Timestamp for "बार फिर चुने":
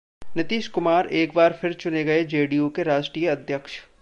1.35-2.03